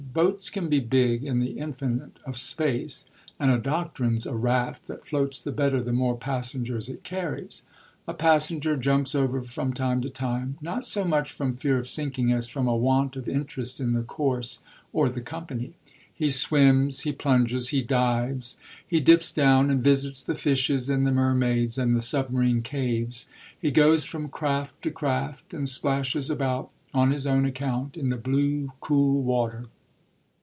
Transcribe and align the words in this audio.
Boats 0.13 0.49
can 0.49 0.67
be 0.67 0.81
big, 0.81 1.23
in 1.23 1.39
the 1.39 1.51
infinite 1.57 2.19
of 2.25 2.35
space, 2.35 3.05
and 3.39 3.49
a 3.49 3.57
doctrine's 3.57 4.25
a 4.25 4.35
raft 4.35 4.87
that 4.87 5.05
floats 5.07 5.39
the 5.39 5.53
better 5.53 5.79
the 5.81 5.93
more 5.93 6.17
passengers 6.17 6.89
it 6.89 7.05
carries. 7.05 7.61
A 8.09 8.13
passenger 8.13 8.75
jumps 8.75 9.15
over 9.15 9.41
from 9.41 9.71
time 9.71 10.01
to 10.01 10.09
time, 10.09 10.57
not 10.59 10.83
so 10.83 11.05
much 11.05 11.31
from 11.31 11.55
fear 11.55 11.77
of 11.77 11.87
sinking 11.87 12.29
as 12.29 12.45
from 12.49 12.67
a 12.67 12.75
want 12.75 13.15
of 13.15 13.29
interest 13.29 13.79
in 13.79 13.93
the 13.93 14.01
course 14.03 14.59
or 14.91 15.07
the 15.07 15.21
company. 15.21 15.75
He 16.13 16.29
swims, 16.29 17.01
he 17.01 17.13
plunges, 17.13 17.69
he 17.69 17.81
dives, 17.81 18.57
he 18.85 18.99
dips 18.99 19.31
down 19.31 19.69
and 19.69 19.81
visits 19.81 20.21
the 20.21 20.35
fishes 20.35 20.89
and 20.89 21.07
the 21.07 21.13
mermaids 21.13 21.77
and 21.77 21.95
the 21.95 22.01
submarine 22.01 22.63
caves; 22.63 23.29
he 23.57 23.71
goes 23.71 24.03
from 24.03 24.27
craft 24.27 24.81
to 24.81 24.91
craft 24.91 25.53
and 25.53 25.69
splashes 25.69 26.29
about, 26.29 26.69
on 26.93 27.11
his 27.11 27.25
own 27.25 27.45
account, 27.45 27.95
in 27.95 28.09
the 28.09 28.17
blue, 28.17 28.73
cool 28.81 29.21
water. 29.21 29.67